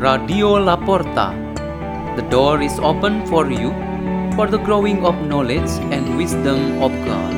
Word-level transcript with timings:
Radio 0.00 0.56
Laporta. 0.56 1.36
The 2.16 2.24
door 2.32 2.62
is 2.62 2.72
open 2.80 3.20
for 3.28 3.52
you 3.52 3.68
for 4.32 4.48
the 4.48 4.56
growing 4.56 5.04
of 5.04 5.12
knowledge 5.28 5.68
and 5.92 6.16
wisdom 6.16 6.80
of 6.80 6.88
God. 7.04 7.32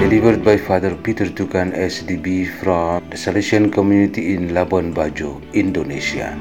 Delivered 0.00 0.40
by 0.48 0.56
Father 0.56 0.96
Peter 0.96 1.28
Tukan 1.28 1.76
SDB 1.76 2.48
from 2.56 3.04
the 3.12 3.20
Salesian 3.20 3.68
community 3.68 4.32
in 4.32 4.56
Labuan 4.56 4.96
Bajo, 4.96 5.36
Indonesia. 5.52 6.32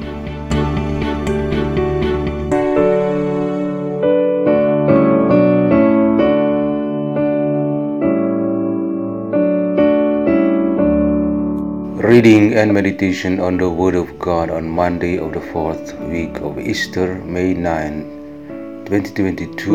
Reading 12.16 12.54
and 12.54 12.74
meditation 12.74 13.42
on 13.42 13.58
the 13.58 13.70
Word 13.70 13.94
of 13.94 14.18
God 14.18 14.50
on 14.50 14.70
Monday 14.70 15.18
of 15.20 15.34
the 15.34 15.42
fourth 15.52 15.92
week 16.00 16.38
of 16.38 16.58
Easter, 16.58 17.16
May 17.16 17.54
9, 17.54 18.86
2022. 18.88 19.74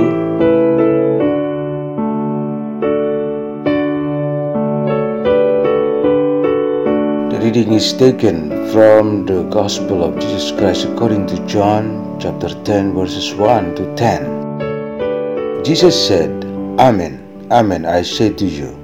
The 7.29 7.41
reading 7.45 7.75
is 7.75 7.93
taken 7.93 8.49
from 8.73 9.27
the 9.27 9.43
Gospel 9.53 10.03
of 10.03 10.19
Jesus 10.19 10.51
Christ 10.53 10.87
according 10.87 11.27
to 11.27 11.47
John 11.47 12.17
chapter 12.19 12.49
10, 12.65 12.95
verses 12.95 13.35
1 13.35 13.75
to 13.75 13.95
10. 13.97 15.63
Jesus 15.63 15.93
said, 16.09 16.31
Amen, 16.81 17.21
Amen, 17.51 17.85
I 17.85 18.01
say 18.01 18.33
to 18.33 18.47
you. 18.47 18.80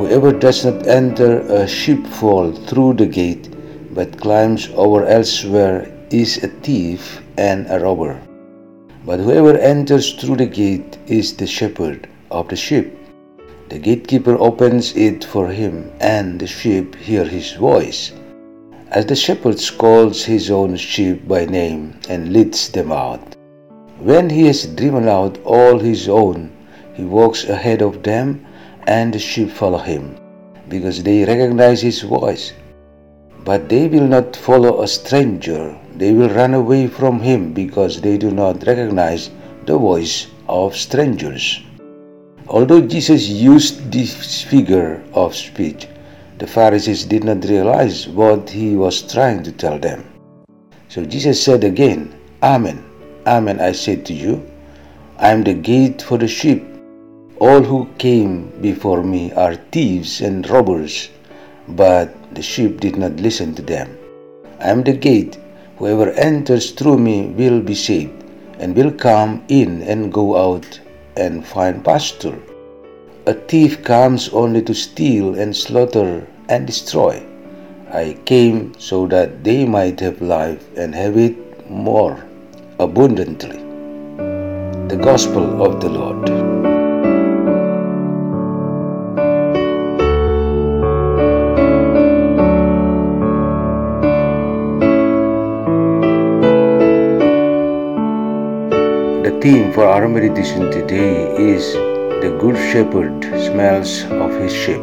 Whoever 0.00 0.32
does 0.32 0.64
not 0.64 0.86
enter 0.86 1.40
a 1.40 1.68
sheepfold 1.68 2.66
through 2.66 2.94
the 2.94 3.04
gate, 3.04 3.50
but 3.92 4.18
climbs 4.18 4.70
over 4.74 5.04
elsewhere, 5.04 5.92
is 6.08 6.42
a 6.42 6.48
thief 6.48 7.20
and 7.36 7.66
a 7.68 7.78
robber. 7.80 8.18
But 9.04 9.20
whoever 9.20 9.58
enters 9.58 10.14
through 10.14 10.36
the 10.36 10.46
gate 10.46 10.96
is 11.06 11.34
the 11.36 11.46
shepherd 11.46 12.08
of 12.30 12.48
the 12.48 12.56
sheep. 12.56 12.96
The 13.68 13.78
gatekeeper 13.78 14.38
opens 14.40 14.96
it 14.96 15.22
for 15.22 15.48
him, 15.48 15.92
and 16.00 16.40
the 16.40 16.46
sheep 16.46 16.94
hear 16.94 17.26
his 17.26 17.52
voice. 17.52 18.12
As 18.88 19.04
the 19.04 19.14
shepherd 19.14 19.60
calls 19.76 20.24
his 20.24 20.50
own 20.50 20.76
sheep 20.76 21.28
by 21.28 21.44
name 21.44 21.92
and 22.08 22.32
leads 22.32 22.70
them 22.70 22.90
out. 22.90 23.36
When 23.98 24.30
he 24.30 24.46
has 24.46 24.64
driven 24.64 25.08
out 25.08 25.36
all 25.44 25.78
his 25.78 26.08
own, 26.08 26.50
he 26.94 27.04
walks 27.04 27.44
ahead 27.44 27.82
of 27.82 28.02
them 28.02 28.46
and 28.86 29.12
the 29.12 29.18
sheep 29.18 29.50
follow 29.50 29.78
him, 29.78 30.16
because 30.68 31.02
they 31.02 31.24
recognize 31.24 31.80
his 31.80 32.02
voice. 32.02 32.52
But 33.44 33.68
they 33.68 33.88
will 33.88 34.06
not 34.06 34.36
follow 34.36 34.82
a 34.82 34.88
stranger, 34.88 35.76
they 35.96 36.12
will 36.12 36.30
run 36.30 36.54
away 36.54 36.86
from 36.86 37.20
him, 37.20 37.52
because 37.52 38.00
they 38.00 38.18
do 38.18 38.30
not 38.30 38.66
recognize 38.66 39.30
the 39.66 39.78
voice 39.78 40.28
of 40.48 40.76
strangers. 40.76 41.62
Although 42.48 42.80
Jesus 42.82 43.28
used 43.28 43.92
this 43.92 44.42
figure 44.42 45.02
of 45.14 45.36
speech, 45.36 45.86
the 46.38 46.46
Pharisees 46.46 47.04
did 47.04 47.22
not 47.22 47.44
realize 47.44 48.08
what 48.08 48.50
he 48.50 48.74
was 48.74 49.02
trying 49.02 49.42
to 49.44 49.52
tell 49.52 49.78
them. 49.78 50.04
So 50.88 51.04
Jesus 51.04 51.40
said 51.42 51.64
again, 51.64 52.14
Amen, 52.42 52.84
Amen, 53.26 53.60
I 53.60 53.72
say 53.72 53.96
to 53.96 54.12
you, 54.12 54.42
I 55.18 55.28
am 55.28 55.44
the 55.44 55.54
gate 55.54 56.00
for 56.00 56.16
the 56.16 56.26
sheep. 56.26 56.64
All 57.40 57.62
who 57.62 57.88
came 57.96 58.52
before 58.60 59.02
me 59.02 59.32
are 59.32 59.54
thieves 59.72 60.20
and 60.20 60.46
robbers, 60.50 61.08
but 61.68 62.12
the 62.34 62.42
sheep 62.42 62.80
did 62.80 62.96
not 62.96 63.16
listen 63.16 63.54
to 63.54 63.62
them. 63.62 63.96
I 64.60 64.68
am 64.68 64.82
the 64.82 64.92
gate. 64.92 65.38
Whoever 65.78 66.10
enters 66.10 66.72
through 66.72 66.98
me 66.98 67.28
will 67.28 67.62
be 67.62 67.74
saved, 67.74 68.12
and 68.58 68.76
will 68.76 68.92
come 68.92 69.42
in 69.48 69.80
and 69.80 70.12
go 70.12 70.36
out 70.36 70.80
and 71.16 71.46
find 71.46 71.82
pasture. 71.82 72.38
A 73.24 73.32
thief 73.32 73.82
comes 73.84 74.28
only 74.34 74.60
to 74.64 74.74
steal 74.74 75.34
and 75.36 75.56
slaughter 75.56 76.28
and 76.50 76.66
destroy. 76.66 77.24
I 77.90 78.18
came 78.26 78.74
so 78.78 79.06
that 79.06 79.42
they 79.42 79.64
might 79.64 79.98
have 80.00 80.20
life 80.20 80.68
and 80.76 80.94
have 80.94 81.16
it 81.16 81.70
more 81.70 82.22
abundantly. 82.78 83.64
The 84.92 85.00
Gospel 85.00 85.64
of 85.64 85.80
the 85.80 85.88
Lord. 85.88 86.49
Theme 99.40 99.72
for 99.72 99.84
our 99.84 100.06
meditation 100.06 100.70
today 100.70 101.34
is 101.34 101.72
The 101.72 102.36
Good 102.38 102.56
Shepherd 102.56 103.24
Smells 103.40 104.02
of 104.24 104.32
His 104.38 104.52
Sheep. 104.52 104.82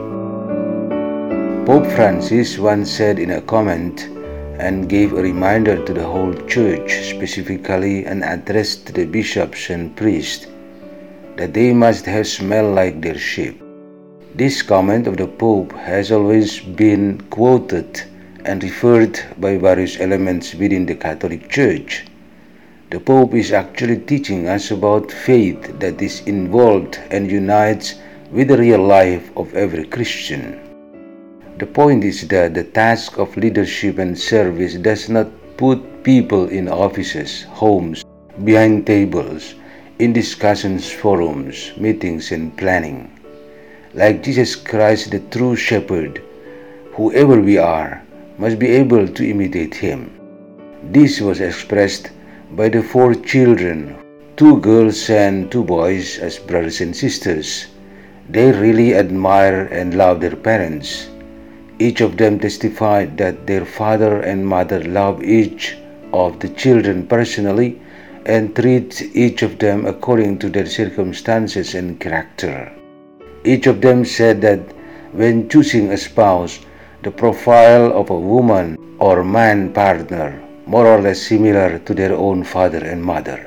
Pope 1.67 1.85
Francis 1.85 2.57
once 2.57 2.89
said 2.89 3.19
in 3.19 3.29
a 3.29 3.41
comment 3.41 4.07
and 4.57 4.89
gave 4.89 5.13
a 5.13 5.21
reminder 5.21 5.85
to 5.85 5.93
the 5.93 6.03
whole 6.03 6.33
church, 6.47 6.91
specifically 7.07 8.05
an 8.05 8.23
address 8.23 8.75
to 8.77 8.91
the 8.91 9.05
bishops 9.05 9.69
and 9.69 9.95
priests, 9.95 10.47
that 11.35 11.53
they 11.53 11.71
must 11.71 12.07
have 12.07 12.25
smell 12.25 12.71
like 12.71 12.99
their 12.99 13.19
sheep. 13.19 13.61
This 14.33 14.63
comment 14.63 15.05
of 15.05 15.17
the 15.17 15.27
Pope 15.27 15.71
has 15.73 16.11
always 16.11 16.61
been 16.61 17.21
quoted 17.29 18.01
and 18.43 18.63
referred 18.63 19.19
by 19.37 19.59
various 19.59 19.99
elements 19.99 20.55
within 20.55 20.87
the 20.87 20.95
Catholic 20.95 21.47
Church. 21.47 22.06
The 22.89 23.01
Pope 23.01 23.33
is 23.33 23.51
actually 23.51 23.97
teaching 23.97 24.47
us 24.47 24.71
about 24.71 25.11
faith 25.11 25.77
that 25.79 26.01
is 26.01 26.21
involved 26.21 26.97
and 27.11 27.29
unites 27.29 27.95
with 28.31 28.47
the 28.47 28.57
real 28.57 28.81
life 28.81 29.29
of 29.35 29.53
every 29.55 29.83
Christian. 29.83 30.61
The 31.57 31.65
point 31.65 32.05
is 32.05 32.25
that 32.29 32.53
the 32.53 32.63
task 32.63 33.17
of 33.17 33.35
leadership 33.35 33.97
and 33.97 34.17
service 34.17 34.75
does 34.75 35.09
not 35.09 35.27
put 35.57 36.01
people 36.03 36.47
in 36.47 36.69
offices, 36.69 37.43
homes, 37.49 38.05
behind 38.45 38.87
tables, 38.87 39.55
in 39.99 40.13
discussions 40.13 40.89
forums, 40.89 41.73
meetings, 41.75 42.31
and 42.31 42.55
planning. 42.57 43.11
Like 43.95 44.23
Jesus 44.23 44.55
Christ, 44.55 45.11
the 45.11 45.19
true 45.19 45.57
shepherd, 45.57 46.23
whoever 46.93 47.41
we 47.41 47.57
are, 47.57 48.01
must 48.37 48.59
be 48.59 48.67
able 48.67 49.09
to 49.09 49.29
imitate 49.29 49.75
him. 49.75 50.09
This 50.83 51.19
was 51.19 51.41
expressed 51.41 52.11
by 52.55 52.69
the 52.69 52.81
four 52.81 53.13
children, 53.13 53.97
two 54.37 54.57
girls 54.61 55.09
and 55.09 55.51
two 55.51 55.63
boys, 55.63 56.17
as 56.19 56.39
brothers 56.39 56.79
and 56.79 56.95
sisters. 56.95 57.67
They 58.29 58.51
really 58.51 58.95
admire 58.95 59.65
and 59.67 59.93
love 59.93 60.21
their 60.21 60.35
parents. 60.35 61.09
Each 61.77 61.99
of 61.99 62.15
them 62.15 62.39
testified 62.39 63.17
that 63.17 63.45
their 63.45 63.65
father 63.65 64.21
and 64.21 64.47
mother 64.47 64.81
love 64.83 65.23
each 65.23 65.77
of 66.13 66.39
the 66.39 66.49
children 66.49 67.05
personally 67.05 67.81
and 68.25 68.55
treat 68.55 69.01
each 69.13 69.43
of 69.43 69.59
them 69.59 69.85
according 69.85 70.39
to 70.39 70.49
their 70.49 70.65
circumstances 70.65 71.75
and 71.75 71.99
character. 71.99 72.71
Each 73.43 73.67
of 73.67 73.81
them 73.81 74.05
said 74.05 74.41
that 74.41 74.61
when 75.11 75.49
choosing 75.49 75.91
a 75.91 75.97
spouse, 75.97 76.59
the 77.03 77.11
profile 77.11 77.91
of 77.91 78.09
a 78.09 78.19
woman 78.19 78.77
or 78.99 79.23
man 79.23 79.73
partner 79.73 80.46
more 80.67 80.85
or 80.85 81.01
less 81.01 81.21
similar 81.21 81.79
to 81.79 81.93
their 81.93 82.13
own 82.13 82.43
father 82.43 82.83
and 82.83 83.01
mother. 83.01 83.39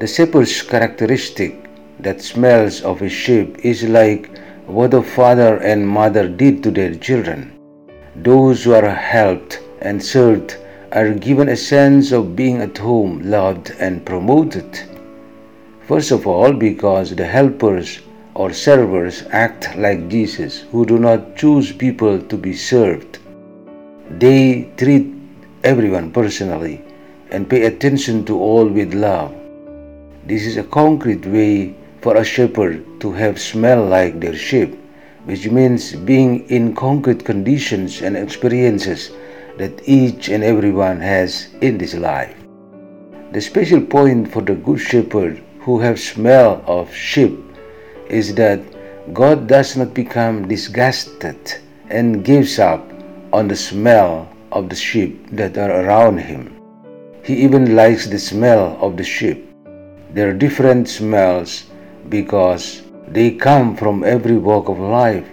The 0.00 0.06
shepherd's 0.06 0.62
characteristic 0.62 1.68
that 2.00 2.22
smells 2.22 2.80
of 2.80 3.00
his 3.00 3.12
sheep 3.12 3.58
is 3.62 3.82
like 3.84 4.30
what 4.66 4.92
the 4.92 5.02
father 5.02 5.58
and 5.58 5.86
mother 5.86 6.28
did 6.28 6.62
to 6.62 6.70
their 6.70 6.94
children. 6.94 7.52
Those 8.16 8.64
who 8.64 8.72
are 8.72 8.88
helped 8.88 9.60
and 9.82 10.02
served 10.02 10.56
are 10.92 11.10
given 11.12 11.50
a 11.50 11.56
sense 11.56 12.12
of 12.12 12.34
being 12.34 12.62
at 12.62 12.78
home, 12.78 13.20
loved, 13.22 13.72
and 13.78 14.04
promoted. 14.04 14.80
First 15.86 16.10
of 16.10 16.26
all, 16.26 16.52
because 16.52 17.14
the 17.14 17.26
helpers 17.26 18.00
or 18.34 18.52
servers 18.52 19.24
act 19.30 19.76
like 19.76 20.08
Jesus, 20.08 20.60
who 20.72 20.86
do 20.86 20.98
not 20.98 21.36
choose 21.36 21.72
people 21.72 22.20
to 22.20 22.36
be 22.36 22.54
served. 22.54 23.18
They 24.10 24.70
treat 24.76 25.11
everyone 25.64 26.10
personally 26.10 26.84
and 27.30 27.48
pay 27.48 27.64
attention 27.64 28.24
to 28.24 28.38
all 28.38 28.66
with 28.66 28.94
love. 28.94 29.34
This 30.26 30.44
is 30.44 30.56
a 30.56 30.64
concrete 30.64 31.24
way 31.26 31.74
for 32.00 32.16
a 32.16 32.24
shepherd 32.24 32.84
to 33.00 33.12
have 33.12 33.40
smell 33.40 33.84
like 33.84 34.18
their 34.18 34.34
sheep, 34.34 34.78
which 35.24 35.48
means 35.48 35.94
being 35.94 36.48
in 36.50 36.74
concrete 36.74 37.24
conditions 37.24 38.02
and 38.02 38.16
experiences 38.16 39.12
that 39.56 39.88
each 39.88 40.28
and 40.28 40.42
everyone 40.42 41.00
has 41.00 41.48
in 41.60 41.78
this 41.78 41.94
life. 41.94 42.34
The 43.32 43.40
special 43.40 43.80
point 43.80 44.32
for 44.32 44.42
the 44.42 44.54
good 44.54 44.80
shepherd 44.80 45.42
who 45.60 45.78
have 45.80 46.00
smell 46.00 46.62
of 46.66 46.92
sheep 46.92 47.38
is 48.08 48.34
that 48.34 48.60
God 49.14 49.46
does 49.46 49.76
not 49.76 49.94
become 49.94 50.48
disgusted 50.48 51.38
and 51.88 52.24
gives 52.24 52.58
up 52.58 52.82
on 53.32 53.48
the 53.48 53.56
smell 53.56 54.28
of 54.52 54.68
the 54.68 54.76
sheep 54.76 55.28
that 55.32 55.56
are 55.56 55.82
around 55.82 56.18
him. 56.18 56.60
He 57.24 57.34
even 57.36 57.74
likes 57.74 58.06
the 58.06 58.18
smell 58.18 58.76
of 58.80 58.96
the 58.96 59.04
sheep. 59.04 59.48
There 60.12 60.28
are 60.30 60.44
different 60.44 60.88
smells 60.88 61.64
because 62.08 62.82
they 63.08 63.30
come 63.30 63.76
from 63.76 64.04
every 64.04 64.36
walk 64.36 64.68
of 64.68 64.78
life, 64.78 65.26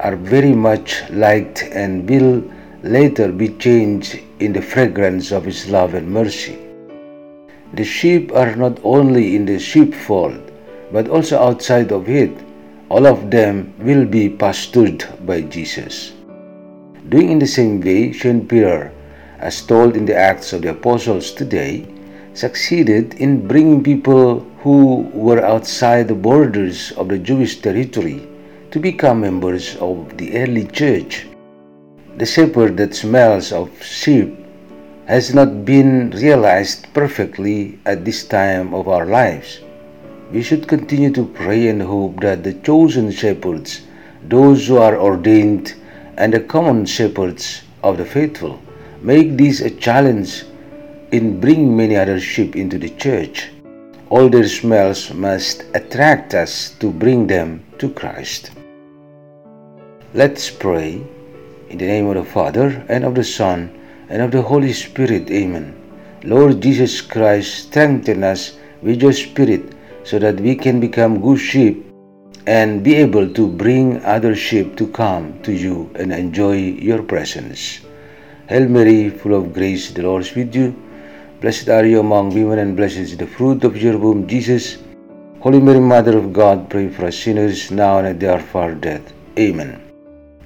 are 0.00 0.16
very 0.16 0.52
much 0.52 1.08
liked, 1.10 1.62
and 1.70 2.08
will 2.08 2.42
later 2.82 3.30
be 3.30 3.48
changed 3.56 4.20
in 4.40 4.52
the 4.52 4.62
fragrance 4.62 5.30
of 5.32 5.44
His 5.44 5.68
love 5.70 5.94
and 5.94 6.10
mercy. 6.10 6.58
The 7.74 7.84
sheep 7.84 8.32
are 8.32 8.54
not 8.56 8.78
only 8.84 9.36
in 9.36 9.46
the 9.46 9.58
sheepfold, 9.58 10.40
but 10.92 11.08
also 11.08 11.38
outside 11.38 11.92
of 11.92 12.08
it. 12.08 12.32
All 12.88 13.06
of 13.06 13.30
them 13.30 13.74
will 13.78 14.04
be 14.04 14.28
pastured 14.28 15.04
by 15.26 15.40
Jesus. 15.42 16.12
Doing 17.08 17.32
in 17.32 17.38
the 17.38 17.46
same 17.46 17.82
way, 17.82 18.12
St. 18.12 18.48
Peter, 18.48 18.90
as 19.38 19.60
told 19.60 19.94
in 19.94 20.06
the 20.06 20.16
Acts 20.16 20.54
of 20.54 20.62
the 20.62 20.70
Apostles 20.70 21.32
today, 21.32 21.84
succeeded 22.32 23.12
in 23.20 23.46
bringing 23.46 23.84
people 23.84 24.40
who 24.62 25.02
were 25.12 25.44
outside 25.44 26.08
the 26.08 26.14
borders 26.14 26.92
of 26.92 27.08
the 27.08 27.18
Jewish 27.18 27.60
territory 27.60 28.26
to 28.70 28.80
become 28.80 29.20
members 29.20 29.76
of 29.76 30.16
the 30.16 30.34
early 30.38 30.64
church. 30.64 31.26
The 32.16 32.24
shepherd 32.24 32.78
that 32.78 32.94
smells 32.94 33.52
of 33.52 33.68
sheep 33.82 34.34
has 35.04 35.34
not 35.34 35.66
been 35.66 36.08
realized 36.10 36.88
perfectly 36.94 37.78
at 37.84 38.06
this 38.06 38.24
time 38.24 38.72
of 38.72 38.88
our 38.88 39.04
lives. 39.04 39.60
We 40.32 40.42
should 40.42 40.66
continue 40.66 41.12
to 41.12 41.26
pray 41.26 41.68
and 41.68 41.82
hope 41.82 42.20
that 42.20 42.42
the 42.42 42.54
chosen 42.54 43.12
shepherds, 43.12 43.82
those 44.26 44.66
who 44.66 44.78
are 44.78 44.98
ordained, 44.98 45.74
and 46.16 46.32
the 46.32 46.40
common 46.40 46.86
shepherds 46.86 47.62
of 47.82 47.98
the 47.98 48.04
faithful, 48.04 48.60
make 49.00 49.36
this 49.36 49.60
a 49.60 49.70
challenge 49.70 50.44
in 51.12 51.40
bringing 51.40 51.76
many 51.76 51.96
other 51.96 52.20
sheep 52.20 52.56
into 52.56 52.78
the 52.78 52.90
church. 52.90 53.50
All 54.10 54.28
their 54.28 54.48
smells 54.48 55.12
must 55.12 55.64
attract 55.74 56.34
us 56.34 56.70
to 56.80 56.90
bring 56.90 57.26
them 57.26 57.64
to 57.78 57.90
Christ. 57.90 58.52
Let's 60.12 60.50
pray. 60.50 61.02
In 61.70 61.78
the 61.78 61.86
name 61.86 62.06
of 62.06 62.14
the 62.14 62.24
Father, 62.24 62.84
and 62.88 63.04
of 63.04 63.14
the 63.14 63.24
Son, 63.24 63.70
and 64.08 64.22
of 64.22 64.30
the 64.30 64.42
Holy 64.42 64.72
Spirit. 64.72 65.30
Amen. 65.30 65.74
Lord 66.22 66.60
Jesus 66.60 67.00
Christ, 67.00 67.66
strengthen 67.66 68.22
us 68.22 68.56
with 68.82 69.02
your 69.02 69.12
Spirit 69.12 69.74
so 70.04 70.18
that 70.18 70.38
we 70.38 70.54
can 70.54 70.78
become 70.78 71.20
good 71.20 71.38
sheep 71.38 71.93
and 72.46 72.82
be 72.84 72.94
able 72.94 73.28
to 73.32 73.48
bring 73.48 74.04
other 74.04 74.34
sheep 74.34 74.76
to 74.76 74.86
come 74.88 75.40
to 75.42 75.52
you 75.52 75.90
and 75.94 76.12
enjoy 76.12 76.56
your 76.56 77.02
presence. 77.02 77.80
Hail 78.48 78.68
Mary, 78.68 79.08
full 79.08 79.34
of 79.34 79.54
grace, 79.54 79.90
the 79.90 80.02
Lord 80.02 80.22
is 80.22 80.34
with 80.34 80.54
you. 80.54 80.74
Blessed 81.40 81.68
are 81.68 81.86
you 81.86 82.00
among 82.00 82.34
women, 82.34 82.58
and 82.58 82.76
blessed 82.76 82.98
is 82.98 83.16
the 83.16 83.26
fruit 83.26 83.64
of 83.64 83.76
your 83.80 83.98
womb, 83.98 84.26
Jesus. 84.26 84.78
Holy 85.40 85.60
Mary, 85.60 85.80
Mother 85.80 86.18
of 86.18 86.32
God, 86.32 86.68
pray 86.68 86.88
for 86.88 87.06
us 87.06 87.18
sinners 87.18 87.70
now 87.70 87.98
and 87.98 88.06
at 88.06 88.20
the 88.20 88.30
hour 88.30 88.38
of 88.38 88.56
our 88.56 88.74
death. 88.74 89.12
Amen. 89.38 89.80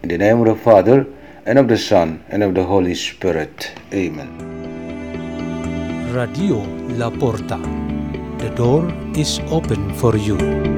In 0.03 0.09
the 0.09 0.19
name 0.19 0.41
of 0.41 0.47
the 0.47 0.57
Father, 0.57 1.07
and 1.47 1.59
of 1.59 1.67
the 1.67 1.79
Son, 1.79 2.23
and 2.29 2.43
of 2.43 2.55
the 2.55 2.65
Holy 2.65 2.95
Spirit. 2.95 3.73
Amen. 3.93 4.31
Radio 6.13 6.63
La 6.97 7.11
Porta. 7.11 7.59
The 8.39 8.51
door 8.55 8.93
is 9.17 9.41
open 9.51 9.95
for 9.95 10.17
you. 10.17 10.78